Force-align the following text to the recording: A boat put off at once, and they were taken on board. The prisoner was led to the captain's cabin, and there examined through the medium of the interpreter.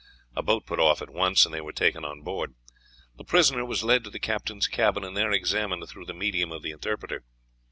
A 0.35 0.41
boat 0.41 0.65
put 0.65 0.79
off 0.79 1.03
at 1.03 1.11
once, 1.11 1.45
and 1.45 1.53
they 1.53 1.61
were 1.61 1.71
taken 1.71 2.03
on 2.03 2.21
board. 2.23 2.55
The 3.17 3.23
prisoner 3.23 3.63
was 3.63 3.83
led 3.83 4.03
to 4.05 4.09
the 4.09 4.17
captain's 4.19 4.65
cabin, 4.67 5.03
and 5.03 5.15
there 5.15 5.31
examined 5.31 5.87
through 5.87 6.05
the 6.05 6.13
medium 6.15 6.51
of 6.51 6.63
the 6.63 6.71
interpreter. 6.71 7.23